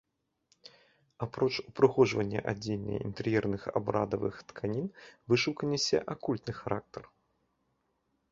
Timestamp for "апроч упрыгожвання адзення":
1.23-2.93